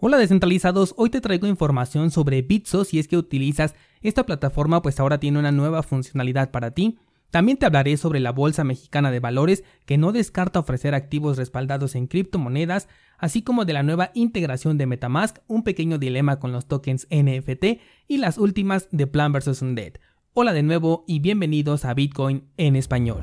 Hola 0.00 0.16
descentralizados, 0.16 0.94
hoy 0.96 1.10
te 1.10 1.20
traigo 1.20 1.48
información 1.48 2.12
sobre 2.12 2.40
Bitso 2.40 2.84
si 2.84 3.00
es 3.00 3.08
que 3.08 3.16
utilizas 3.16 3.74
esta 4.00 4.24
plataforma 4.24 4.80
pues 4.80 5.00
ahora 5.00 5.18
tiene 5.18 5.40
una 5.40 5.50
nueva 5.50 5.82
funcionalidad 5.82 6.52
para 6.52 6.70
ti. 6.70 7.00
También 7.32 7.58
te 7.58 7.66
hablaré 7.66 7.96
sobre 7.96 8.20
la 8.20 8.30
Bolsa 8.30 8.62
Mexicana 8.62 9.10
de 9.10 9.18
Valores 9.18 9.64
que 9.86 9.98
no 9.98 10.12
descarta 10.12 10.60
ofrecer 10.60 10.94
activos 10.94 11.36
respaldados 11.36 11.96
en 11.96 12.06
criptomonedas, 12.06 12.86
así 13.18 13.42
como 13.42 13.64
de 13.64 13.72
la 13.72 13.82
nueva 13.82 14.12
integración 14.14 14.78
de 14.78 14.86
Metamask, 14.86 15.38
un 15.48 15.64
pequeño 15.64 15.98
dilema 15.98 16.38
con 16.38 16.52
los 16.52 16.66
tokens 16.66 17.08
NFT 17.10 17.80
y 18.06 18.18
las 18.18 18.38
últimas 18.38 18.86
de 18.92 19.08
Plan 19.08 19.32
vs. 19.32 19.62
Undead. 19.62 19.94
Hola 20.32 20.52
de 20.52 20.62
nuevo 20.62 21.02
y 21.08 21.18
bienvenidos 21.18 21.84
a 21.84 21.92
Bitcoin 21.92 22.44
en 22.56 22.76
español. 22.76 23.22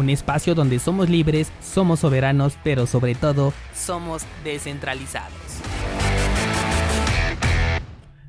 un 0.00 0.10
espacio 0.10 0.54
donde 0.54 0.78
somos 0.78 1.08
libres, 1.08 1.52
somos 1.62 2.00
soberanos, 2.00 2.58
pero 2.64 2.86
sobre 2.86 3.14
todo 3.14 3.52
somos 3.74 4.24
descentralizados. 4.42 5.30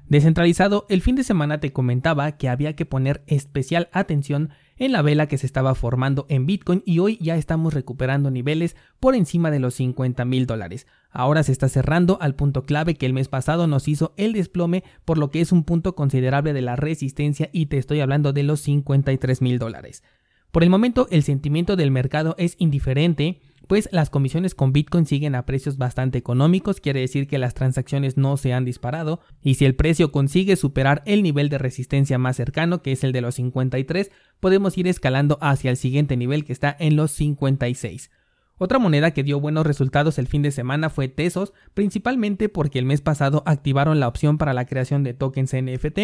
Descentralizado, 0.07 0.85
el 0.89 1.01
fin 1.01 1.15
de 1.15 1.23
semana 1.23 1.61
te 1.61 1.71
comentaba 1.71 2.33
que 2.33 2.49
había 2.49 2.75
que 2.75 2.85
poner 2.85 3.23
especial 3.27 3.87
atención 3.93 4.49
en 4.75 4.91
la 4.91 5.01
vela 5.01 5.27
que 5.27 5.37
se 5.37 5.45
estaba 5.45 5.73
formando 5.73 6.25
en 6.27 6.45
Bitcoin 6.45 6.83
y 6.85 6.99
hoy 6.99 7.17
ya 7.21 7.37
estamos 7.37 7.73
recuperando 7.73 8.29
niveles 8.29 8.75
por 8.99 9.15
encima 9.15 9.51
de 9.51 9.59
los 9.59 9.75
50 9.75 10.25
mil 10.25 10.47
dólares. 10.47 10.85
Ahora 11.11 11.43
se 11.43 11.53
está 11.53 11.69
cerrando 11.69 12.17
al 12.19 12.35
punto 12.35 12.63
clave 12.63 12.95
que 12.95 13.05
el 13.05 13.13
mes 13.13 13.29
pasado 13.29 13.67
nos 13.67 13.87
hizo 13.87 14.13
el 14.17 14.33
desplome 14.33 14.83
por 15.05 15.17
lo 15.17 15.31
que 15.31 15.39
es 15.39 15.53
un 15.53 15.63
punto 15.63 15.95
considerable 15.95 16.51
de 16.51 16.61
la 16.61 16.75
resistencia 16.75 17.49
y 17.53 17.67
te 17.67 17.77
estoy 17.77 18.01
hablando 18.01 18.33
de 18.33 18.43
los 18.43 18.59
53 18.59 19.41
mil 19.41 19.59
dólares. 19.59 20.03
Por 20.51 20.63
el 20.63 20.69
momento 20.69 21.07
el 21.11 21.23
sentimiento 21.23 21.75
del 21.75 21.91
mercado 21.91 22.35
es 22.37 22.55
indiferente, 22.59 23.39
pues 23.67 23.87
las 23.93 24.09
comisiones 24.09 24.53
con 24.53 24.73
Bitcoin 24.73 25.05
siguen 25.05 25.33
a 25.33 25.45
precios 25.45 25.77
bastante 25.77 26.17
económicos, 26.17 26.81
quiere 26.81 26.99
decir 26.99 27.25
que 27.25 27.37
las 27.37 27.53
transacciones 27.53 28.17
no 28.17 28.35
se 28.35 28.51
han 28.51 28.65
disparado, 28.65 29.21
y 29.41 29.53
si 29.53 29.63
el 29.63 29.75
precio 29.75 30.11
consigue 30.11 30.57
superar 30.57 31.03
el 31.05 31.23
nivel 31.23 31.47
de 31.47 31.57
resistencia 31.57 32.17
más 32.17 32.35
cercano, 32.35 32.81
que 32.81 32.91
es 32.91 33.05
el 33.05 33.13
de 33.13 33.21
los 33.21 33.35
53, 33.35 34.11
podemos 34.41 34.77
ir 34.77 34.89
escalando 34.89 35.37
hacia 35.39 35.71
el 35.71 35.77
siguiente 35.77 36.17
nivel 36.17 36.43
que 36.43 36.51
está 36.51 36.75
en 36.77 36.97
los 36.97 37.11
56. 37.11 38.11
Otra 38.57 38.77
moneda 38.77 39.11
que 39.11 39.23
dio 39.23 39.39
buenos 39.39 39.65
resultados 39.65 40.19
el 40.19 40.27
fin 40.27 40.41
de 40.41 40.51
semana 40.51 40.89
fue 40.89 41.07
Tesos, 41.07 41.53
principalmente 41.73 42.49
porque 42.49 42.77
el 42.77 42.85
mes 42.85 42.99
pasado 42.99 43.41
activaron 43.45 44.01
la 44.01 44.09
opción 44.09 44.37
para 44.37 44.53
la 44.53 44.65
creación 44.65 45.03
de 45.03 45.13
tokens 45.13 45.55
NFT, 45.55 45.99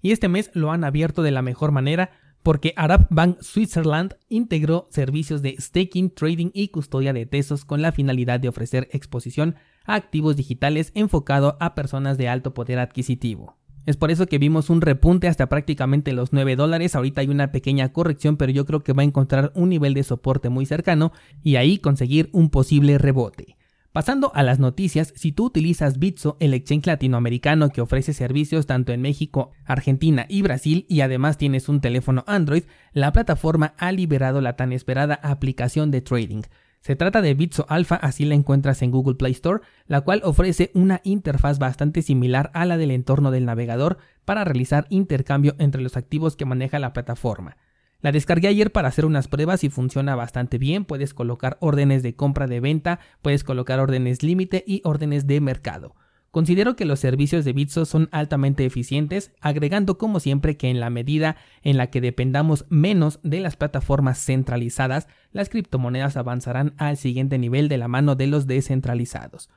y 0.00 0.12
este 0.12 0.28
mes 0.28 0.50
lo 0.54 0.72
han 0.72 0.84
abierto 0.84 1.22
de 1.22 1.32
la 1.32 1.42
mejor 1.42 1.70
manera, 1.70 2.12
porque 2.42 2.72
Arab 2.76 3.06
Bank 3.10 3.38
Switzerland 3.40 4.14
integró 4.28 4.86
servicios 4.90 5.42
de 5.42 5.56
staking, 5.58 6.10
trading 6.10 6.50
y 6.54 6.68
custodia 6.68 7.12
de 7.12 7.26
tesos 7.26 7.64
con 7.64 7.82
la 7.82 7.92
finalidad 7.92 8.40
de 8.40 8.48
ofrecer 8.48 8.88
exposición 8.92 9.56
a 9.84 9.94
activos 9.94 10.36
digitales 10.36 10.92
enfocado 10.94 11.56
a 11.60 11.74
personas 11.74 12.18
de 12.18 12.28
alto 12.28 12.54
poder 12.54 12.78
adquisitivo. 12.78 13.56
Es 13.86 13.96
por 13.96 14.10
eso 14.10 14.26
que 14.26 14.38
vimos 14.38 14.70
un 14.70 14.82
repunte 14.82 15.26
hasta 15.26 15.48
prácticamente 15.48 16.12
los 16.12 16.32
9 16.32 16.54
dólares, 16.54 16.94
ahorita 16.94 17.22
hay 17.22 17.28
una 17.28 17.50
pequeña 17.50 17.92
corrección, 17.92 18.36
pero 18.36 18.52
yo 18.52 18.66
creo 18.66 18.84
que 18.84 18.92
va 18.92 19.02
a 19.02 19.06
encontrar 19.06 19.52
un 19.54 19.70
nivel 19.70 19.94
de 19.94 20.04
soporte 20.04 20.48
muy 20.48 20.66
cercano 20.66 21.12
y 21.42 21.56
ahí 21.56 21.78
conseguir 21.78 22.28
un 22.32 22.50
posible 22.50 22.98
rebote. 22.98 23.56
Pasando 23.92 24.30
a 24.36 24.44
las 24.44 24.60
noticias, 24.60 25.12
si 25.16 25.32
tú 25.32 25.46
utilizas 25.46 25.98
Bitso, 25.98 26.36
el 26.38 26.54
exchange 26.54 26.86
latinoamericano 26.86 27.70
que 27.70 27.80
ofrece 27.80 28.12
servicios 28.12 28.66
tanto 28.66 28.92
en 28.92 29.02
México, 29.02 29.50
Argentina 29.64 30.26
y 30.28 30.42
Brasil 30.42 30.86
y 30.88 31.00
además 31.00 31.38
tienes 31.38 31.68
un 31.68 31.80
teléfono 31.80 32.22
Android, 32.28 32.62
la 32.92 33.10
plataforma 33.12 33.74
ha 33.78 33.90
liberado 33.90 34.40
la 34.40 34.54
tan 34.54 34.72
esperada 34.72 35.14
aplicación 35.14 35.90
de 35.90 36.02
trading. 36.02 36.42
Se 36.82 36.94
trata 36.94 37.20
de 37.20 37.34
Bitso 37.34 37.66
Alpha, 37.68 37.96
así 37.96 38.24
la 38.24 38.36
encuentras 38.36 38.80
en 38.82 38.92
Google 38.92 39.16
Play 39.16 39.32
Store, 39.32 39.60
la 39.88 40.02
cual 40.02 40.22
ofrece 40.24 40.70
una 40.72 41.00
interfaz 41.02 41.58
bastante 41.58 42.02
similar 42.02 42.52
a 42.54 42.66
la 42.66 42.76
del 42.76 42.92
entorno 42.92 43.32
del 43.32 43.44
navegador 43.44 43.98
para 44.24 44.44
realizar 44.44 44.86
intercambio 44.90 45.56
entre 45.58 45.82
los 45.82 45.96
activos 45.96 46.36
que 46.36 46.44
maneja 46.44 46.78
la 46.78 46.92
plataforma. 46.92 47.56
La 48.02 48.12
descargué 48.12 48.48
ayer 48.48 48.72
para 48.72 48.88
hacer 48.88 49.04
unas 49.04 49.28
pruebas 49.28 49.62
y 49.62 49.68
funciona 49.68 50.16
bastante 50.16 50.56
bien. 50.56 50.84
Puedes 50.84 51.12
colocar 51.12 51.58
órdenes 51.60 52.02
de 52.02 52.14
compra 52.14 52.46
de 52.46 52.60
venta, 52.60 53.00
puedes 53.20 53.44
colocar 53.44 53.78
órdenes 53.78 54.22
límite 54.22 54.64
y 54.66 54.80
órdenes 54.84 55.26
de 55.26 55.40
mercado. 55.40 55.94
Considero 56.30 56.76
que 56.76 56.84
los 56.84 57.00
servicios 57.00 57.44
de 57.44 57.52
Bitso 57.52 57.84
son 57.84 58.08
altamente 58.12 58.64
eficientes, 58.64 59.32
agregando 59.40 59.98
como 59.98 60.20
siempre 60.20 60.56
que 60.56 60.70
en 60.70 60.78
la 60.78 60.88
medida 60.88 61.36
en 61.62 61.76
la 61.76 61.88
que 61.88 62.00
dependamos 62.00 62.66
menos 62.68 63.18
de 63.24 63.40
las 63.40 63.56
plataformas 63.56 64.24
centralizadas, 64.24 65.08
las 65.32 65.48
criptomonedas 65.48 66.16
avanzarán 66.16 66.74
al 66.76 66.96
siguiente 66.96 67.36
nivel 67.36 67.68
de 67.68 67.78
la 67.78 67.88
mano 67.88 68.14
de 68.14 68.28
los 68.28 68.46
descentralizados. 68.46 69.50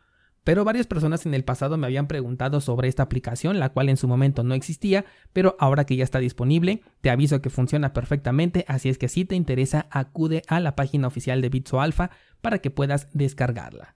Pero 0.43 0.65
varias 0.65 0.87
personas 0.87 1.25
en 1.25 1.33
el 1.33 1.43
pasado 1.43 1.77
me 1.77 1.87
habían 1.87 2.07
preguntado 2.07 2.59
sobre 2.59 2.89
esta 2.89 3.03
aplicación, 3.03 3.59
la 3.59 3.69
cual 3.69 3.89
en 3.89 3.97
su 3.97 4.07
momento 4.07 4.43
no 4.43 4.55
existía, 4.55 5.05
pero 5.31 5.55
ahora 5.59 5.85
que 5.85 5.95
ya 5.95 6.03
está 6.03 6.19
disponible, 6.19 6.81
te 7.01 7.09
aviso 7.09 7.41
que 7.41 7.49
funciona 7.49 7.93
perfectamente, 7.93 8.65
así 8.67 8.89
es 8.89 8.97
que 8.97 9.07
si 9.07 9.23
te 9.23 9.35
interesa, 9.35 9.87
acude 9.89 10.41
a 10.47 10.59
la 10.59 10.75
página 10.75 11.07
oficial 11.07 11.41
de 11.41 11.49
Bitso 11.49 11.79
Alpha 11.79 12.11
para 12.41 12.59
que 12.59 12.71
puedas 12.71 13.07
descargarla. 13.13 13.95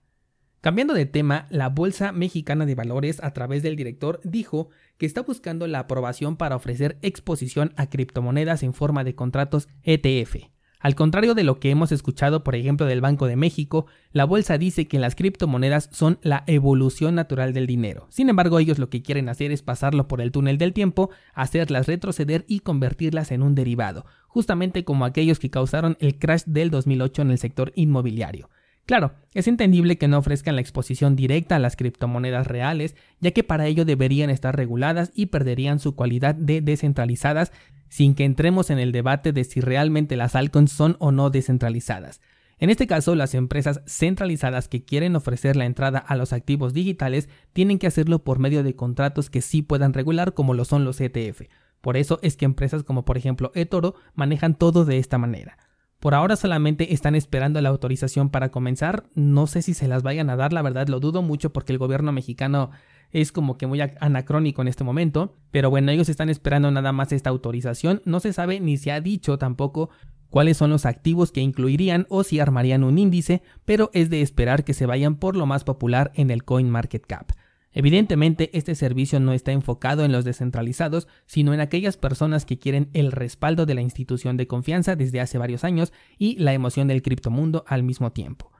Cambiando 0.61 0.93
de 0.93 1.05
tema, 1.05 1.47
la 1.49 1.69
Bolsa 1.69 2.11
Mexicana 2.11 2.65
de 2.65 2.75
Valores 2.75 3.21
a 3.23 3.31
través 3.31 3.61
del 3.61 3.75
director 3.75 4.19
dijo 4.23 4.69
que 4.97 5.05
está 5.05 5.21
buscando 5.21 5.67
la 5.67 5.79
aprobación 5.79 6.35
para 6.35 6.55
ofrecer 6.55 6.97
exposición 7.01 7.73
a 7.77 7.89
criptomonedas 7.89 8.63
en 8.63 8.73
forma 8.73 9.03
de 9.03 9.15
contratos 9.15 9.67
ETF. 9.83 10.47
Al 10.79 10.95
contrario 10.95 11.33
de 11.33 11.43
lo 11.43 11.59
que 11.59 11.71
hemos 11.71 11.91
escuchado, 11.91 12.43
por 12.43 12.55
ejemplo, 12.55 12.85
del 12.85 13.01
Banco 13.01 13.27
de 13.27 13.35
México, 13.35 13.87
la 14.11 14.25
bolsa 14.25 14.57
dice 14.57 14.87
que 14.87 14.99
las 14.99 15.15
criptomonedas 15.15 15.89
son 15.91 16.19
la 16.21 16.43
evolución 16.45 17.15
natural 17.15 17.53
del 17.53 17.65
dinero. 17.65 18.05
Sin 18.09 18.29
embargo, 18.29 18.59
ellos 18.59 18.77
lo 18.77 18.89
que 18.89 19.01
quieren 19.01 19.27
hacer 19.27 19.51
es 19.51 19.63
pasarlo 19.63 20.07
por 20.07 20.21
el 20.21 20.31
túnel 20.31 20.57
del 20.57 20.73
tiempo, 20.73 21.09
hacerlas 21.33 21.87
retroceder 21.87 22.45
y 22.47 22.59
convertirlas 22.59 23.31
en 23.31 23.41
un 23.41 23.55
derivado, 23.55 24.05
justamente 24.27 24.83
como 24.83 25.05
aquellos 25.05 25.39
que 25.39 25.49
causaron 25.49 25.97
el 25.99 26.19
crash 26.19 26.43
del 26.45 26.69
2008 26.69 27.23
en 27.23 27.31
el 27.31 27.39
sector 27.39 27.71
inmobiliario. 27.75 28.49
Claro, 28.85 29.11
es 29.33 29.49
entendible 29.49 29.97
que 29.97 30.07
no 30.07 30.17
ofrezcan 30.17 30.55
la 30.55 30.61
exposición 30.61 31.17
directa 31.17 31.57
a 31.57 31.59
las 31.59 31.75
criptomonedas 31.75 32.47
reales, 32.47 32.95
ya 33.19 33.31
que 33.31 33.43
para 33.43 33.67
ello 33.67 33.83
deberían 33.83 34.29
estar 34.29 34.55
reguladas 34.55 35.11
y 35.13 35.25
perderían 35.25 35.79
su 35.79 35.93
cualidad 35.93 36.35
de 36.35 36.61
descentralizadas 36.61 37.51
sin 37.89 38.15
que 38.15 38.25
entremos 38.25 38.69
en 38.69 38.79
el 38.79 38.91
debate 38.91 39.33
de 39.33 39.43
si 39.43 39.61
realmente 39.61 40.15
las 40.15 40.35
altcoins 40.35 40.71
son 40.71 40.95
o 40.99 41.11
no 41.11 41.29
descentralizadas. 41.29 42.21
En 42.59 42.71
este 42.71 42.87
caso, 42.87 43.13
las 43.13 43.35
empresas 43.35 43.81
centralizadas 43.85 44.67
que 44.67 44.83
quieren 44.83 45.15
ofrecer 45.15 45.55
la 45.55 45.65
entrada 45.65 45.99
a 45.99 46.15
los 46.15 46.33
activos 46.33 46.73
digitales 46.73 47.29
tienen 47.53 47.77
que 47.77 47.85
hacerlo 47.85 48.23
por 48.23 48.39
medio 48.39 48.63
de 48.63 48.75
contratos 48.75 49.29
que 49.29 49.41
sí 49.41 49.61
puedan 49.61 49.93
regular 49.93 50.33
como 50.33 50.55
lo 50.55 50.65
son 50.65 50.83
los 50.83 50.99
ETF. 50.99 51.43
Por 51.81 51.97
eso 51.97 52.19
es 52.23 52.35
que 52.35 52.45
empresas 52.45 52.83
como 52.83 53.05
por 53.05 53.17
ejemplo 53.17 53.51
eToro 53.53 53.95
manejan 54.15 54.55
todo 54.55 54.85
de 54.85 54.97
esta 54.97 55.19
manera. 55.19 55.57
Por 55.99 56.13
ahora 56.13 56.35
solamente 56.35 56.93
están 56.93 57.15
esperando 57.15 57.59
la 57.61 57.69
autorización 57.69 58.29
para 58.29 58.49
comenzar. 58.49 59.05
No 59.15 59.47
sé 59.47 59.61
si 59.61 59.73
se 59.73 59.87
las 59.87 60.03
vayan 60.03 60.29
a 60.29 60.35
dar, 60.35 60.53
la 60.53 60.61
verdad 60.61 60.87
lo 60.87 60.99
dudo 60.99 61.21
mucho 61.21 61.53
porque 61.53 61.73
el 61.73 61.79
gobierno 61.79 62.11
mexicano 62.11 62.71
es 63.11 63.31
como 63.31 63.57
que 63.57 63.67
muy 63.67 63.81
anacrónico 63.81 64.61
en 64.61 64.67
este 64.67 64.83
momento. 64.83 65.35
Pero 65.51 65.69
bueno, 65.69 65.91
ellos 65.91 66.09
están 66.09 66.29
esperando 66.29 66.71
nada 66.71 66.91
más 66.91 67.11
esta 67.11 67.29
autorización. 67.29 68.01
No 68.05 68.19
se 68.19 68.33
sabe 68.33 68.59
ni 68.59 68.77
se 68.77 68.91
ha 68.91 69.01
dicho 69.01 69.37
tampoco 69.37 69.89
cuáles 70.29 70.57
son 70.57 70.69
los 70.69 70.85
activos 70.85 71.31
que 71.31 71.41
incluirían 71.41 72.05
o 72.09 72.23
si 72.23 72.39
armarían 72.39 72.83
un 72.83 72.97
índice, 72.97 73.41
pero 73.65 73.89
es 73.93 74.09
de 74.09 74.21
esperar 74.21 74.63
que 74.63 74.73
se 74.73 74.85
vayan 74.85 75.15
por 75.15 75.35
lo 75.35 75.45
más 75.45 75.63
popular 75.63 76.11
en 76.15 76.31
el 76.31 76.43
CoinMarketCap. 76.43 77.31
Evidentemente, 77.71 78.49
este 78.57 78.73
servicio 78.75 79.19
no 79.19 79.33
está 79.33 79.51
enfocado 79.51 80.03
en 80.03 80.11
los 80.11 80.25
descentralizados, 80.25 81.07
sino 81.27 81.53
en 81.53 81.59
aquellas 81.59 81.95
personas 81.95 82.45
que 82.45 82.57
quieren 82.57 82.89
el 82.93 83.11
respaldo 83.11 83.65
de 83.65 83.75
la 83.75 83.81
institución 83.81 84.35
de 84.35 84.47
confianza 84.47 84.95
desde 84.95 85.21
hace 85.21 85.37
varios 85.37 85.63
años 85.63 85.93
y 86.17 86.37
la 86.39 86.53
emoción 86.53 86.87
del 86.87 87.03
criptomundo 87.03 87.63
al 87.67 87.83
mismo 87.83 88.11
tiempo. 88.11 88.51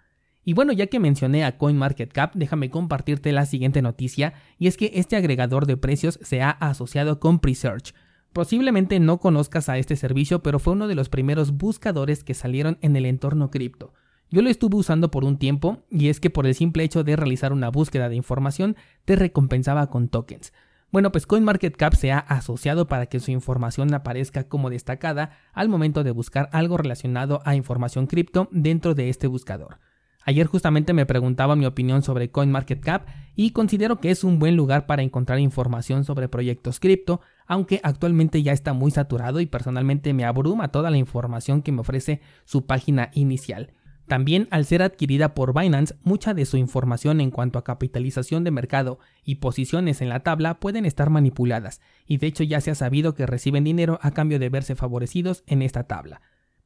Y 0.47 0.53
bueno, 0.53 0.71
ya 0.71 0.87
que 0.87 1.01
mencioné 1.01 1.43
a 1.43 1.57
CoinMarketCap, 1.57 2.33
déjame 2.33 2.69
compartirte 2.69 3.33
la 3.33 3.45
siguiente 3.45 3.81
noticia, 3.81 4.33
y 4.57 4.67
es 4.67 4.77
que 4.77 4.91
este 4.93 5.17
agregador 5.17 5.65
de 5.65 5.75
precios 5.75 6.19
se 6.21 6.41
ha 6.41 6.51
asociado 6.51 7.19
con 7.19 7.39
Presearch. 7.39 7.93
Posiblemente 8.31 9.01
no 9.01 9.19
conozcas 9.19 9.67
a 9.67 9.77
este 9.77 9.97
servicio, 9.97 10.41
pero 10.41 10.59
fue 10.59 10.71
uno 10.71 10.87
de 10.87 10.95
los 10.95 11.09
primeros 11.09 11.51
buscadores 11.57 12.23
que 12.23 12.33
salieron 12.33 12.77
en 12.81 12.95
el 12.95 13.05
entorno 13.05 13.51
cripto. 13.51 13.93
Yo 14.31 14.41
lo 14.41 14.49
estuve 14.49 14.77
usando 14.77 15.11
por 15.11 15.25
un 15.25 15.37
tiempo 15.37 15.83
y 15.91 16.07
es 16.07 16.21
que 16.21 16.29
por 16.29 16.47
el 16.47 16.55
simple 16.55 16.85
hecho 16.85 17.03
de 17.03 17.17
realizar 17.17 17.51
una 17.51 17.67
búsqueda 17.67 18.07
de 18.07 18.15
información 18.15 18.77
te 19.03 19.17
recompensaba 19.17 19.89
con 19.89 20.07
tokens. 20.07 20.53
Bueno, 20.93 21.11
pues 21.11 21.27
CoinMarketCap 21.27 21.93
se 21.93 22.13
ha 22.13 22.19
asociado 22.19 22.87
para 22.87 23.07
que 23.07 23.19
su 23.19 23.31
información 23.31 23.93
aparezca 23.93 24.47
como 24.47 24.69
destacada 24.69 25.31
al 25.51 25.67
momento 25.67 26.05
de 26.05 26.11
buscar 26.11 26.47
algo 26.53 26.77
relacionado 26.77 27.41
a 27.43 27.55
información 27.55 28.07
cripto 28.07 28.47
dentro 28.53 28.95
de 28.95 29.09
este 29.09 29.27
buscador. 29.27 29.79
Ayer 30.27 30.45
justamente 30.45 30.91
me 30.91 31.05
preguntaba 31.05 31.55
mi 31.55 31.65
opinión 31.65 32.03
sobre 32.03 32.29
CoinMarketCap 32.31 33.07
y 33.33 33.51
considero 33.51 34.01
que 34.01 34.11
es 34.11 34.25
un 34.25 34.39
buen 34.39 34.57
lugar 34.57 34.85
para 34.85 35.01
encontrar 35.01 35.39
información 35.39 36.03
sobre 36.03 36.27
proyectos 36.27 36.81
cripto, 36.81 37.21
aunque 37.45 37.79
actualmente 37.81 38.43
ya 38.43 38.51
está 38.51 38.73
muy 38.73 38.91
saturado 38.91 39.39
y 39.39 39.45
personalmente 39.45 40.13
me 40.13 40.25
abruma 40.25 40.67
toda 40.67 40.91
la 40.91 40.97
información 40.97 41.61
que 41.61 41.71
me 41.71 41.79
ofrece 41.79 42.19
su 42.43 42.65
página 42.65 43.09
inicial. 43.13 43.71
También 44.05 44.49
al 44.51 44.65
ser 44.65 44.81
adquirida 44.81 45.33
por 45.33 45.57
Binance, 45.57 45.95
mucha 46.03 46.33
de 46.33 46.43
su 46.43 46.57
información 46.57 47.21
en 47.21 47.31
cuanto 47.31 47.57
a 47.57 47.63
capitalización 47.63 48.43
de 48.43 48.51
mercado 48.51 48.99
y 49.23 49.35
posiciones 49.35 50.01
en 50.01 50.09
la 50.09 50.23
tabla 50.23 50.59
pueden 50.59 50.85
estar 50.85 51.09
manipuladas, 51.09 51.79
y 52.05 52.17
de 52.17 52.27
hecho 52.27 52.43
ya 52.43 52.59
se 52.59 52.71
ha 52.71 52.75
sabido 52.75 53.13
que 53.13 53.27
reciben 53.27 53.63
dinero 53.63 53.97
a 54.01 54.11
cambio 54.11 54.39
de 54.39 54.49
verse 54.49 54.75
favorecidos 54.75 55.45
en 55.47 55.61
esta 55.61 55.83
tabla. 55.83 56.19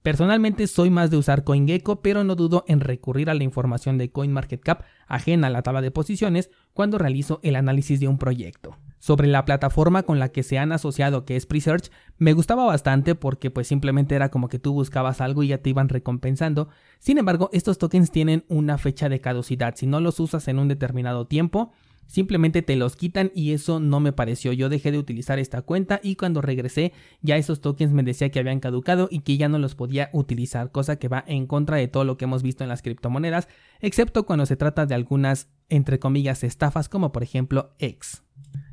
Personalmente 0.03 0.65
soy 0.65 0.89
más 0.89 1.12
de 1.12 1.18
usar 1.18 1.44
CoinGecko, 1.44 2.01
pero 2.01 2.24
no 2.24 2.36
dudo 2.36 2.65
en 2.68 2.80
recurrir 2.80 3.30
a 3.30 3.36
la 3.36 3.44
información 3.44 4.00
de 4.00 4.12
CoinMarketCap 4.12 4.83
ajena 5.07 5.48
a 5.48 5.50
la 5.51 5.62
tabla 5.62 5.81
de 5.81 5.92
posiciones 5.92 6.50
cuando 6.74 6.98
realizo 6.98 7.39
el 7.44 7.56
análisis 7.56 8.00
de 8.00 8.07
un 8.07 8.18
proyecto. 8.18 8.77
Sobre 8.98 9.27
la 9.27 9.45
plataforma 9.45 10.03
con 10.03 10.18
la 10.18 10.30
que 10.30 10.42
se 10.42 10.57
han 10.57 10.71
asociado 10.71 11.24
que 11.25 11.36
es 11.36 11.45
Presearch, 11.45 11.92
me 12.18 12.33
gustaba 12.33 12.65
bastante 12.65 13.13
porque 13.13 13.51
pues 13.51 13.68
simplemente 13.68 14.15
era 14.15 14.30
como 14.30 14.48
que 14.48 14.59
tú 14.59 14.74
buscabas 14.74 15.21
algo 15.21 15.44
y 15.44 15.50
ya 15.50 15.59
te 15.59 15.69
iban 15.69 15.89
recompensando. 15.89 16.69
Sin 17.00 17.19
embargo, 17.19 17.50
estos 17.53 17.77
tokens 17.77 18.09
tienen 18.12 18.44
una 18.48 18.80
fecha 18.80 19.07
de 19.07 19.19
caducidad. 19.19 19.75
Si 19.75 19.86
no 19.86 20.00
los 20.00 20.19
usas 20.19 20.48
en 20.48 20.57
un 20.57 20.68
determinado 20.68 21.25
tiempo, 21.25 21.74
simplemente 22.07 22.62
te 22.62 22.75
los 22.75 22.95
quitan 22.95 23.31
y 23.33 23.51
eso 23.51 23.80
no 23.80 24.00
me 24.00 24.13
pareció. 24.13 24.53
Yo 24.53 24.69
dejé 24.69 24.92
de 24.92 24.98
utilizar 24.98 25.39
esta 25.39 25.62
cuenta 25.62 26.00
y 26.03 26.15
cuando 26.15 26.42
regresé 26.42 26.94
ya 27.21 27.38
esos 27.38 27.62
tokens 27.62 27.94
me 27.94 28.03
decía 28.03 28.30
que 28.30 28.39
habían 28.39 28.59
caducado 28.59 29.07
y 29.09 29.19
que 29.19 29.38
ya 29.38 29.50
no 29.50 29.59
los 29.59 29.75
podía 29.75 30.09
utilizar, 30.13 30.71
cosa 30.71 30.98
que 30.98 31.07
va 31.07 31.24
en 31.27 31.48
contra 31.48 31.77
de 31.77 31.88
todo 31.88 32.03
lo 32.03 32.18
que 32.18 32.25
hemos 32.25 32.44
visto 32.44 32.63
en 32.63 32.69
las 32.69 32.81
criptomonedas, 32.81 33.48
excepto 33.80 34.25
cuando 34.25 34.45
se 34.45 34.57
trata 34.57 34.86
de 34.86 34.95
algunas 34.95 35.50
entre 35.69 36.00
comillas 36.00 36.44
estafas 36.44 36.89
como 36.89 37.12
por 37.12 37.24
ejemplo 37.24 37.74
X. 37.80 38.24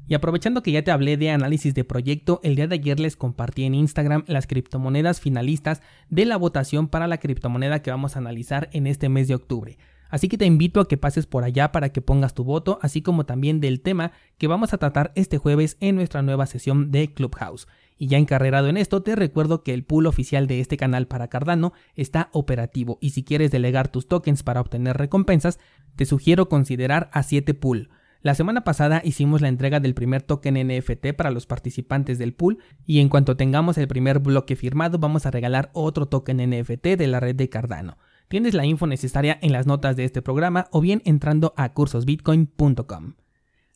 Y 0.09 0.15
aprovechando 0.15 0.63
que 0.63 0.73
ya 0.73 0.83
te 0.83 0.91
hablé 0.91 1.19
de 1.19 1.31
análisis 1.31 1.75
de 1.75 1.85
proyecto, 1.85 2.41
el 2.43 2.57
día 2.57 2.67
de 2.67 2.77
ayer 2.77 2.99
les 2.99 3.15
compartí 3.15 3.65
en 3.65 3.75
Instagram 3.75 4.25
las 4.27 4.47
criptomonedas 4.47 5.21
finalistas 5.21 5.83
de 6.09 6.25
la 6.25 6.39
votación 6.39 6.89
para 6.89 7.07
la 7.07 7.19
criptomoneda 7.19 7.83
que 7.83 7.91
vamos 7.91 8.17
a 8.17 8.21
analizar 8.21 8.71
en 8.73 8.87
este 8.87 9.11
mes 9.11 9.29
de 9.29 9.35
octubre. 9.35 9.77
Así 10.09 10.29
que 10.29 10.39
te 10.39 10.47
invito 10.47 10.81
a 10.81 10.89
que 10.89 10.97
pases 10.97 11.27
por 11.27 11.45
allá 11.45 11.73
para 11.73 11.91
que 11.91 12.01
pongas 12.01 12.35
tu 12.35 12.45
voto, 12.45 12.79
así 12.83 13.03
como 13.03 13.27
también 13.27 13.61
del 13.61 13.81
tema 13.81 14.13
que 14.39 14.47
vamos 14.47 14.73
a 14.73 14.79
tratar 14.79 15.13
este 15.15 15.39
jueves 15.39 15.77
en 15.81 15.97
nuestra 15.97 16.23
nueva 16.23 16.47
sesión 16.47 16.91
de 16.91 17.13
Clubhouse. 17.13 17.69
Y 17.99 18.07
ya 18.07 18.19
encarrerado 18.19 18.69
en 18.69 18.77
esto, 18.77 19.03
te 19.03 19.17
recuerdo 19.17 19.63
que 19.63 19.75
el 19.75 19.85
pool 19.85 20.07
oficial 20.07 20.47
de 20.47 20.61
este 20.61 20.77
canal 20.77 21.09
para 21.09 21.29
Cardano 21.29 21.73
está 21.97 22.31
operativo 22.33 22.99
y 23.01 23.11
si 23.11 23.25
quieres 23.25 23.51
delegar 23.51 23.89
tus 23.89 24.07
tokens 24.07 24.43
para 24.43 24.61
obtener 24.61 24.97
recompensas, 24.97 25.59
te 25.97 26.07
sugiero 26.07 26.49
considerar 26.49 27.11
a 27.13 27.23
7 27.23 27.55
pool. 27.55 27.91
La 28.21 28.35
semana 28.35 28.65
pasada 28.65 29.01
hicimos 29.05 29.41
la 29.41 29.49
entrega 29.49 29.79
del 29.79 29.95
primer 29.95 30.23
token 30.23 30.55
NFT 30.69 31.13
para 31.17 31.31
los 31.31 31.47
participantes 31.47 32.19
del 32.19 32.35
pool 32.35 32.59
y 32.85 33.01
en 33.01 33.09
cuanto 33.09 33.37
tengamos 33.37 33.79
el 33.79 33.87
primer 33.87 34.19
bloque 34.19 34.57
firmado 34.57 34.99
vamos 34.99 35.25
a 35.25 35.31
regalar 35.31 35.71
otro 35.73 36.07
token 36.07 36.39
NFT 36.51 36.87
de 36.97 37.07
la 37.07 37.21
red 37.21 37.37
de 37.37 37.49
Cardano. 37.49 37.97
Tienes 38.29 38.53
la 38.53 38.67
info 38.67 38.87
necesaria 38.87 39.39
en 39.41 39.53
las 39.53 39.67
notas 39.67 39.97
de 39.97 40.05
este 40.05 40.21
programa 40.21 40.69
o 40.71 40.83
bien 40.83 41.01
entrando 41.07 41.55
a 41.57 41.73
cursosbitcoin.com. 41.73 43.15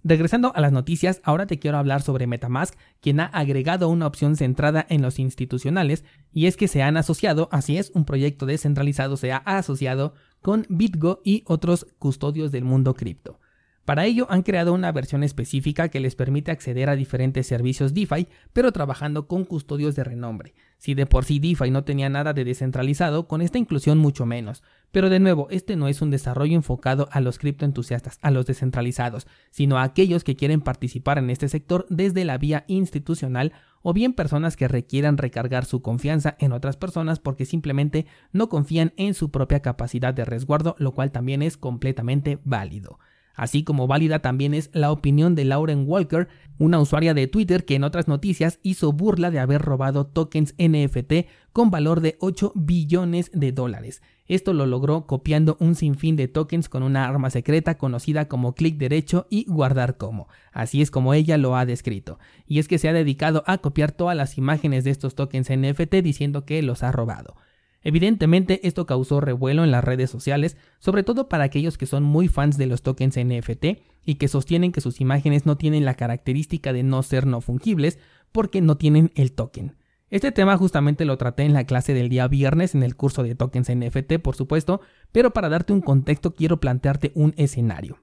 Regresando 0.05 0.53
a 0.55 0.61
las 0.61 0.73
noticias, 0.73 1.21
ahora 1.25 1.47
te 1.47 1.59
quiero 1.59 1.79
hablar 1.79 2.03
sobre 2.03 2.27
Metamask, 2.27 2.75
quien 3.01 3.21
ha 3.21 3.27
agregado 3.27 3.89
una 3.89 4.07
opción 4.07 4.37
centrada 4.37 4.85
en 4.89 5.01
los 5.01 5.19
institucionales, 5.19 6.05
y 6.33 6.47
es 6.47 6.57
que 6.57 6.69
se 6.69 6.83
han 6.83 6.97
asociado, 6.97 7.49
así 7.53 7.79
es, 7.79 7.93
un 7.95 8.05
proyecto 8.05 8.45
descentralizado 8.45 9.17
se 9.17 9.33
ha 9.33 9.39
asociado 9.39 10.15
con 10.43 10.67
BitGo 10.69 11.21
y 11.25 11.45
otros 11.47 11.87
custodios 11.99 12.51
del 12.51 12.65
mundo 12.65 12.95
cripto. 12.95 13.39
Para 13.85 14.05
ello 14.05 14.27
han 14.29 14.43
creado 14.43 14.75
una 14.75 14.93
versión 14.93 15.25
específica 15.25 15.89
que 15.89 16.01
les 16.01 16.15
permite 16.15 16.51
acceder 16.51 16.89
a 16.89 16.97
diferentes 16.97 17.47
servicios 17.47 17.95
DeFi, 17.95 18.29
pero 18.53 18.71
trabajando 18.71 19.27
con 19.27 19.45
custodios 19.45 19.97
de 19.97 20.05
renombre. 20.05 20.55
Si 20.83 20.95
de 20.95 21.07
por 21.07 21.25
sí 21.25 21.39
DeFi 21.39 21.71
no 21.71 21.85
tenía 21.85 22.09
nada 22.09 22.33
de 22.33 22.45
descentralizado, 22.45 23.29
con 23.29 23.41
esta 23.41 23.57
inclusión 23.57 23.99
mucho 23.99 24.27
menos. 24.27 24.65
Pero 24.91 25.11
de 25.11 25.21
nuevo, 25.21 25.47
este 25.49 25.77
no 25.77 25.87
es 25.87 26.03
un 26.03 26.11
desarrollo 26.11 26.57
enfocado 26.57 27.09
a 27.13 27.21
los 27.21 27.39
criptoentusiastas, 27.39 28.19
a 28.21 28.33
los 28.33 28.47
descentralizados, 28.47 29.29
sino 29.53 29.79
a 29.79 29.85
aquellos 29.85 30.25
que 30.25 30.35
quieren 30.35 30.61
participar 30.61 31.19
en 31.19 31.31
este 31.31 31.49
sector 31.49 31.87
desde 31.89 32.25
la 32.25 32.37
vía 32.37 32.65
institucional 32.67 33.53
o 33.83 33.93
bien 33.93 34.13
personas 34.13 34.57
que 34.57 34.67
requieran 34.67 35.19
recargar 35.19 35.67
su 35.67 35.83
confianza 35.83 36.35
en 36.41 36.51
otras 36.51 36.77
personas 36.77 37.21
porque 37.21 37.45
simplemente 37.45 38.07
no 38.33 38.49
confían 38.49 38.93
en 38.97 39.15
su 39.15 39.31
propia 39.31 39.61
capacidad 39.61 40.13
de 40.13 40.25
resguardo, 40.25 40.75
lo 40.81 40.95
cual 40.95 41.13
también 41.13 41.43
es 41.43 41.57
completamente 41.57 42.41
válido. 42.43 42.99
Así 43.35 43.65
como 43.65 43.87
válida 43.87 44.21
también 44.21 44.55
es 44.55 44.71
la 44.73 44.93
opinión 44.93 45.35
de 45.35 45.45
Lauren 45.45 45.85
Walker, 45.87 46.29
una 46.59 46.81
usuaria 46.81 47.15
de 47.15 47.27
Twitter 47.27 47.65
que 47.65 47.75
en 47.75 47.85
otras 47.85 48.09
noticias 48.09 48.59
hizo 48.63 48.93
burla 48.93 49.31
de 49.31 49.39
haber 49.39 49.63
robado 49.63 50.07
tokens 50.07 50.55
NFT 50.59 51.27
con 51.53 51.71
valor 51.71 52.01
de 52.01 52.17
8 52.21 52.53
billones 52.55 53.31
de 53.33 53.53
dólares. 53.53 54.03
Esto 54.27 54.53
lo 54.53 54.67
logró 54.67 55.07
copiando 55.07 55.57
un 55.61 55.75
sinfín 55.75 56.17
de 56.17 56.29
tokens 56.29 56.69
con 56.69 56.83
una 56.83 57.07
arma 57.07 57.31
secreta 57.31 57.77
conocida 57.77 58.29
como 58.29 58.55
clic 58.55 58.79
derecho 58.79 59.27
y 59.29 59.45
guardar 59.47 59.97
como. 59.97 60.29
Así 60.53 60.81
es 60.81 60.91
como 60.91 61.13
ella 61.13 61.37
lo 61.39 61.57
ha 61.57 61.67
descrito. 61.67 62.19
Y 62.47 62.59
es 62.59 62.69
que 62.69 62.79
se 62.79 62.89
ha 62.89 62.93
dedicado 62.93 63.43
a 63.47 63.59
copiar 63.59 63.93
todas 63.93 64.17
las 64.17 64.39
imágenes 64.39 64.85
de 64.85 64.91
estos 64.91 65.15
tokens 65.15 65.51
NFT 65.51 65.97
diciendo 65.97 66.45
que 66.45 66.63
los 66.63 66.83
ha 66.83 66.93
robado. 66.93 67.37
Evidentemente 67.85 68.67
esto 68.67 68.87
causó 68.87 69.21
revuelo 69.21 69.65
en 69.65 69.71
las 69.71 69.83
redes 69.83 70.11
sociales, 70.11 70.57
sobre 70.79 71.03
todo 71.03 71.29
para 71.29 71.45
aquellos 71.45 71.79
que 71.79 71.87
son 71.87 72.05
muy 72.05 72.29
fans 72.29 72.57
de 72.57 72.67
los 72.67 72.83
tokens 72.83 73.19
NFT 73.19 73.65
y 74.05 74.15
que 74.17 74.29
sostienen 74.29 74.73
que 74.73 74.81
sus 74.81 75.01
imágenes 75.01 75.47
no 75.47 75.57
tienen 75.57 75.85
la 75.85 75.95
característica 75.95 76.73
de 76.73 76.83
no 76.83 77.03
ser 77.03 77.27
no 77.27 77.41
fungibles 77.41 77.99
porque 78.31 78.61
no 78.61 78.77
tienen 78.77 79.11
el 79.15 79.33
token. 79.33 79.77
Este 80.11 80.31
tema 80.31 80.57
justamente 80.59 81.07
lo 81.07 81.17
traté 81.17 81.45
en 81.45 81.55
la 81.55 81.65
clase 81.65 81.95
del 81.95 82.11
día 82.11 82.29
viernes 82.29 82.75
en 82.75 82.83
el 82.83 82.97
curso 82.97 83.23
de 83.23 83.35
tokens 83.35 83.71
NFT, 83.75 84.19
por 84.23 84.37
supuesto, 84.37 84.83
pero 85.11 85.33
para 85.33 85.49
darte 85.49 85.73
un 85.73 85.81
contexto 85.81 86.35
quiero 86.35 86.61
plantearte 86.61 87.13
un 87.15 87.33
escenario. 87.39 87.99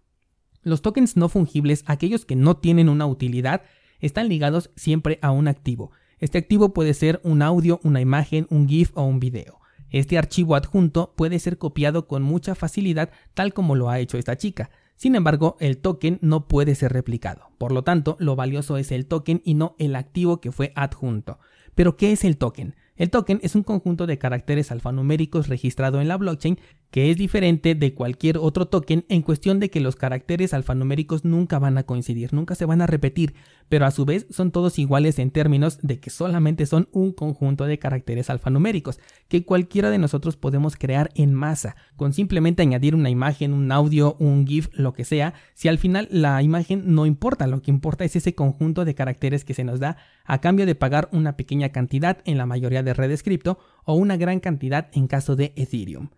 Los 0.63 0.81
tokens 0.81 1.15
no 1.15 1.29
fungibles, 1.29 1.83
aquellos 1.85 2.25
que 2.25 2.35
no 2.35 2.57
tienen 2.57 2.89
una 2.89 3.05
utilidad, 3.05 3.61
están 4.00 4.27
ligados 4.27 4.71
siempre 4.75 5.19
a 5.21 5.31
un 5.31 5.48
activo. 5.48 5.91
Este 6.17 6.38
activo 6.38 6.74
puede 6.74 6.93
ser 6.93 7.21
un 7.24 7.41
audio, 7.41 7.79
una 7.83 8.01
imagen, 8.01 8.48
un 8.50 8.67
GIF 8.67 8.91
o 8.95 9.03
un 9.03 9.19
video. 9.19 9.59
Este 9.91 10.17
archivo 10.17 10.55
adjunto 10.55 11.13
puede 11.15 11.39
ser 11.39 11.58
copiado 11.58 12.08
con 12.08 12.24
mucha 12.24 12.55
facilidad 12.55 13.10
tal 13.34 13.53
como 13.53 13.75
lo 13.75 13.89
ha 13.89 14.00
hecho 14.00 14.17
esta 14.17 14.38
chica. 14.38 14.69
Sin 14.96 15.15
embargo, 15.15 15.55
el 15.60 15.77
token 15.77 16.19
no 16.22 16.48
puede 16.48 16.75
ser 16.75 16.91
replicado. 16.91 17.51
Por 17.58 17.72
lo 17.72 17.84
tanto, 17.84 18.17
lo 18.19 18.36
valioso 18.36 18.77
es 18.77 18.91
el 18.91 19.05
token 19.05 19.41
y 19.46 19.53
no 19.53 19.75
el 19.79 19.96
activo 19.96 20.41
que 20.41 20.51
fue 20.51 20.74
adjunto. 20.75 21.39
Pero, 21.74 21.96
¿qué 21.96 22.12
es 22.12 22.25
el 22.25 22.38
token? 22.38 22.75
El 22.98 23.10
token 23.10 23.39
es 23.41 23.55
un 23.55 23.63
conjunto 23.63 24.08
de 24.08 24.17
caracteres 24.17 24.74
alfanuméricos 24.74 25.48
registrado 25.48 26.01
en 26.01 26.10
la 26.10 26.17
blockchain 26.17 26.60
que 26.91 27.10
es 27.12 27.17
diferente 27.17 27.74
de 27.74 27.93
cualquier 27.93 28.38
otro 28.38 28.67
token 28.67 29.05
en 29.08 29.22
cuestión 29.22 29.62
de 29.62 29.69
que 29.69 29.79
los 29.79 29.96
caracteres 29.96 30.53
alfanuméricos 30.53 31.24
nunca 31.24 31.60
van 31.60 31.77
a 31.77 31.84
coincidir, 31.84 32.34
nunca 32.34 32.55
se 32.55 32.65
van 32.65 32.81
a 32.81 32.88
repetir, 32.88 33.36
pero 33.69 33.85
a 33.85 33.91
su 33.91 34.03
vez 34.05 34.27
son 34.29 34.51
todos 34.51 34.79
iguales 34.79 35.19
en 35.19 35.31
términos 35.31 35.79
de 35.81 35.99
que 35.99 36.09
solamente 36.09 36.65
son 36.65 36.89
un 36.91 37.13
conjunto 37.13 37.65
de 37.65 37.79
caracteres 37.79 38.29
alfanuméricos 38.29 38.99
que 39.27 39.45
cualquiera 39.45 39.89
de 39.89 39.99
nosotros 39.99 40.35
podemos 40.35 40.75
crear 40.75 41.11
en 41.15 41.33
masa, 41.33 41.75
con 41.95 42.13
simplemente 42.13 42.63
añadir 42.63 42.95
una 42.95 43.09
imagen, 43.09 43.53
un 43.53 43.71
audio, 43.71 44.15
un 44.19 44.45
GIF, 44.45 44.67
lo 44.73 44.93
que 44.93 45.05
sea, 45.05 45.33
si 45.53 45.67
al 45.67 45.77
final 45.77 46.07
la 46.11 46.41
imagen 46.41 46.93
no 46.93 47.05
importa, 47.05 47.47
lo 47.47 47.61
que 47.61 47.71
importa 47.71 48.03
es 48.03 48.15
ese 48.15 48.33
conjunto 48.33 48.83
de 48.83 48.95
caracteres 48.95 49.45
que 49.45 49.53
se 49.53 49.63
nos 49.63 49.79
da 49.79 49.97
a 50.25 50.41
cambio 50.41 50.65
de 50.65 50.75
pagar 50.75 51.09
una 51.11 51.38
pequeña 51.38 51.69
cantidad 51.69 52.17
en 52.25 52.38
la 52.38 52.45
mayoría 52.45 52.83
de 52.83 52.93
redes 52.93 53.23
cripto 53.23 53.59
o 53.85 53.93
una 53.93 54.17
gran 54.17 54.39
cantidad 54.39 54.89
en 54.93 55.07
caso 55.07 55.35
de 55.35 55.53
Ethereum. 55.55 56.09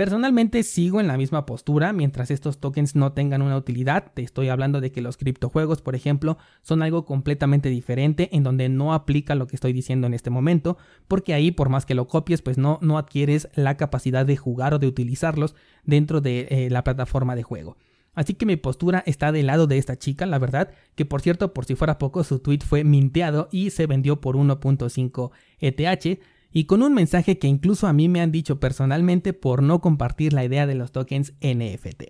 Personalmente 0.00 0.62
sigo 0.62 0.98
en 0.98 1.08
la 1.08 1.18
misma 1.18 1.44
postura 1.44 1.92
mientras 1.92 2.30
estos 2.30 2.58
tokens 2.58 2.96
no 2.96 3.12
tengan 3.12 3.42
una 3.42 3.58
utilidad. 3.58 4.12
Te 4.14 4.22
estoy 4.22 4.48
hablando 4.48 4.80
de 4.80 4.92
que 4.92 5.02
los 5.02 5.18
criptojuegos, 5.18 5.82
por 5.82 5.94
ejemplo, 5.94 6.38
son 6.62 6.80
algo 6.82 7.04
completamente 7.04 7.68
diferente 7.68 8.30
en 8.32 8.42
donde 8.42 8.70
no 8.70 8.94
aplica 8.94 9.34
lo 9.34 9.46
que 9.46 9.56
estoy 9.56 9.74
diciendo 9.74 10.06
en 10.06 10.14
este 10.14 10.30
momento, 10.30 10.78
porque 11.06 11.34
ahí 11.34 11.50
por 11.50 11.68
más 11.68 11.84
que 11.84 11.94
lo 11.94 12.08
copies, 12.08 12.40
pues 12.40 12.56
no, 12.56 12.78
no 12.80 12.96
adquieres 12.96 13.50
la 13.54 13.76
capacidad 13.76 14.24
de 14.24 14.38
jugar 14.38 14.72
o 14.72 14.78
de 14.78 14.86
utilizarlos 14.86 15.54
dentro 15.84 16.22
de 16.22 16.48
eh, 16.48 16.70
la 16.70 16.82
plataforma 16.82 17.36
de 17.36 17.42
juego. 17.42 17.76
Así 18.14 18.32
que 18.32 18.46
mi 18.46 18.56
postura 18.56 19.02
está 19.04 19.32
del 19.32 19.48
lado 19.48 19.66
de 19.66 19.76
esta 19.76 19.98
chica, 19.98 20.24
la 20.24 20.38
verdad, 20.38 20.70
que 20.94 21.04
por 21.04 21.20
cierto, 21.20 21.52
por 21.52 21.66
si 21.66 21.74
fuera 21.74 21.98
poco, 21.98 22.24
su 22.24 22.38
tweet 22.38 22.60
fue 22.66 22.84
minteado 22.84 23.50
y 23.52 23.68
se 23.68 23.86
vendió 23.86 24.18
por 24.22 24.36
1.5 24.36 25.30
ETH 25.58 26.20
y 26.52 26.64
con 26.64 26.82
un 26.82 26.94
mensaje 26.94 27.38
que 27.38 27.46
incluso 27.46 27.86
a 27.86 27.92
mí 27.92 28.08
me 28.08 28.20
han 28.20 28.32
dicho 28.32 28.58
personalmente 28.60 29.32
por 29.32 29.62
no 29.62 29.80
compartir 29.80 30.32
la 30.32 30.44
idea 30.44 30.66
de 30.66 30.74
los 30.74 30.92
tokens 30.92 31.34
NFT. 31.40 32.04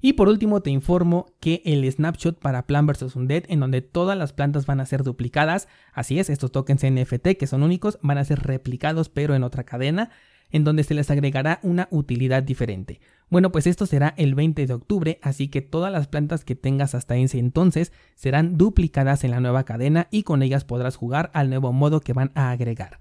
Y 0.00 0.12
por 0.12 0.28
último 0.28 0.60
te 0.60 0.70
informo 0.70 1.26
que 1.40 1.60
el 1.64 1.90
snapshot 1.90 2.38
para 2.38 2.66
Plan 2.66 2.86
vs 2.86 3.16
Undead 3.16 3.44
en 3.48 3.60
donde 3.60 3.82
todas 3.82 4.16
las 4.16 4.32
plantas 4.32 4.64
van 4.64 4.80
a 4.80 4.86
ser 4.86 5.02
duplicadas, 5.02 5.66
así 5.92 6.20
es, 6.20 6.30
estos 6.30 6.52
tokens 6.52 6.84
NFT 6.84 7.36
que 7.38 7.48
son 7.48 7.62
únicos 7.62 7.98
van 8.02 8.18
a 8.18 8.24
ser 8.24 8.40
replicados 8.40 9.08
pero 9.08 9.34
en 9.34 9.42
otra 9.42 9.64
cadena, 9.64 10.10
en 10.50 10.64
donde 10.64 10.84
se 10.84 10.94
les 10.94 11.10
agregará 11.10 11.58
una 11.62 11.88
utilidad 11.90 12.42
diferente. 12.42 13.00
Bueno, 13.28 13.52
pues 13.52 13.66
esto 13.66 13.86
será 13.86 14.14
el 14.16 14.34
20 14.34 14.66
de 14.66 14.72
octubre, 14.72 15.18
así 15.20 15.48
que 15.48 15.60
todas 15.60 15.92
las 15.92 16.06
plantas 16.06 16.44
que 16.44 16.54
tengas 16.54 16.94
hasta 16.94 17.16
ese 17.16 17.38
entonces 17.38 17.92
serán 18.14 18.56
duplicadas 18.56 19.24
en 19.24 19.32
la 19.32 19.40
nueva 19.40 19.64
cadena 19.64 20.08
y 20.10 20.22
con 20.22 20.42
ellas 20.42 20.64
podrás 20.64 20.96
jugar 20.96 21.30
al 21.34 21.50
nuevo 21.50 21.72
modo 21.72 22.00
que 22.00 22.14
van 22.14 22.30
a 22.34 22.50
agregar. 22.50 22.98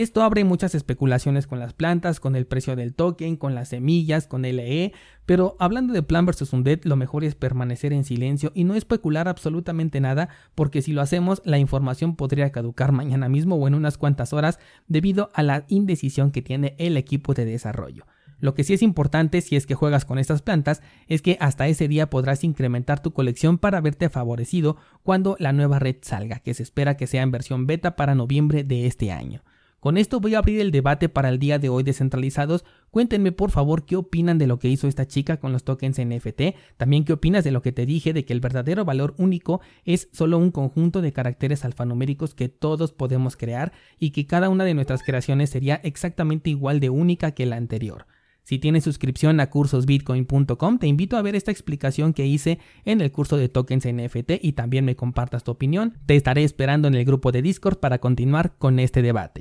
Esto 0.00 0.22
abre 0.22 0.44
muchas 0.44 0.74
especulaciones 0.74 1.46
con 1.46 1.58
las 1.58 1.74
plantas, 1.74 2.20
con 2.20 2.34
el 2.34 2.46
precio 2.46 2.74
del 2.74 2.94
token, 2.94 3.36
con 3.36 3.54
las 3.54 3.68
semillas, 3.68 4.26
con 4.26 4.40
LE, 4.40 4.94
pero 5.26 5.56
hablando 5.58 5.92
de 5.92 6.02
Plan 6.02 6.24
vs 6.24 6.54
Undead, 6.54 6.84
lo 6.84 6.96
mejor 6.96 7.22
es 7.22 7.34
permanecer 7.34 7.92
en 7.92 8.04
silencio 8.04 8.50
y 8.54 8.64
no 8.64 8.76
especular 8.76 9.28
absolutamente 9.28 10.00
nada, 10.00 10.30
porque 10.54 10.80
si 10.80 10.94
lo 10.94 11.02
hacemos, 11.02 11.42
la 11.44 11.58
información 11.58 12.16
podría 12.16 12.50
caducar 12.50 12.92
mañana 12.92 13.28
mismo 13.28 13.56
o 13.56 13.68
en 13.68 13.74
unas 13.74 13.98
cuantas 13.98 14.32
horas 14.32 14.58
debido 14.88 15.28
a 15.34 15.42
la 15.42 15.66
indecisión 15.68 16.30
que 16.30 16.40
tiene 16.40 16.76
el 16.78 16.96
equipo 16.96 17.34
de 17.34 17.44
desarrollo. 17.44 18.06
Lo 18.38 18.54
que 18.54 18.64
sí 18.64 18.72
es 18.72 18.80
importante 18.80 19.42
si 19.42 19.54
es 19.54 19.66
que 19.66 19.74
juegas 19.74 20.06
con 20.06 20.18
estas 20.18 20.40
plantas 20.40 20.80
es 21.08 21.20
que 21.20 21.36
hasta 21.40 21.68
ese 21.68 21.88
día 21.88 22.08
podrás 22.08 22.42
incrementar 22.42 23.02
tu 23.02 23.12
colección 23.12 23.58
para 23.58 23.82
verte 23.82 24.08
favorecido 24.08 24.78
cuando 25.02 25.36
la 25.38 25.52
nueva 25.52 25.78
red 25.78 25.96
salga, 26.00 26.38
que 26.38 26.54
se 26.54 26.62
espera 26.62 26.96
que 26.96 27.06
sea 27.06 27.20
en 27.20 27.32
versión 27.32 27.66
beta 27.66 27.96
para 27.96 28.14
noviembre 28.14 28.64
de 28.64 28.86
este 28.86 29.12
año. 29.12 29.42
Con 29.80 29.96
esto 29.96 30.20
voy 30.20 30.34
a 30.34 30.38
abrir 30.38 30.60
el 30.60 30.72
debate 30.72 31.08
para 31.08 31.30
el 31.30 31.38
día 31.38 31.58
de 31.58 31.70
hoy 31.70 31.82
descentralizados. 31.82 32.66
Cuéntenme 32.90 33.32
por 33.32 33.50
favor 33.50 33.86
qué 33.86 33.96
opinan 33.96 34.36
de 34.36 34.46
lo 34.46 34.58
que 34.58 34.68
hizo 34.68 34.86
esta 34.86 35.06
chica 35.06 35.38
con 35.38 35.52
los 35.52 35.64
tokens 35.64 35.98
NFT. 35.98 36.54
También 36.76 37.06
qué 37.06 37.14
opinas 37.14 37.44
de 37.44 37.50
lo 37.50 37.62
que 37.62 37.72
te 37.72 37.86
dije 37.86 38.12
de 38.12 38.26
que 38.26 38.34
el 38.34 38.40
verdadero 38.40 38.84
valor 38.84 39.14
único 39.16 39.62
es 39.86 40.10
solo 40.12 40.36
un 40.36 40.50
conjunto 40.50 41.00
de 41.00 41.14
caracteres 41.14 41.64
alfanuméricos 41.64 42.34
que 42.34 42.50
todos 42.50 42.92
podemos 42.92 43.38
crear 43.38 43.72
y 43.98 44.10
que 44.10 44.26
cada 44.26 44.50
una 44.50 44.64
de 44.64 44.74
nuestras 44.74 45.02
creaciones 45.02 45.48
sería 45.48 45.76
exactamente 45.76 46.50
igual 46.50 46.78
de 46.78 46.90
única 46.90 47.30
que 47.32 47.46
la 47.46 47.56
anterior. 47.56 48.06
Si 48.42 48.58
tienes 48.58 48.84
suscripción 48.84 49.40
a 49.40 49.48
cursosbitcoin.com, 49.48 50.78
te 50.78 50.88
invito 50.88 51.16
a 51.16 51.22
ver 51.22 51.36
esta 51.36 51.52
explicación 51.52 52.12
que 52.12 52.26
hice 52.26 52.58
en 52.84 53.00
el 53.00 53.12
curso 53.12 53.38
de 53.38 53.48
tokens 53.48 53.86
NFT 53.86 54.32
y 54.42 54.52
también 54.52 54.84
me 54.84 54.96
compartas 54.96 55.44
tu 55.44 55.52
opinión. 55.52 55.96
Te 56.04 56.16
estaré 56.16 56.44
esperando 56.44 56.88
en 56.88 56.96
el 56.96 57.04
grupo 57.06 57.32
de 57.32 57.40
Discord 57.40 57.78
para 57.78 57.98
continuar 57.98 58.56
con 58.58 58.78
este 58.78 59.00
debate. 59.00 59.38